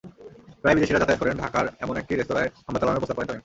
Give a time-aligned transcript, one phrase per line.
[0.61, 3.39] প্রায়ই বিদেশিরা যাতায়াত করেন—ঢাকার এমন একটি রেস্তোরাঁয় হামলা চালানোর প্রস্তাব করেন তামিম।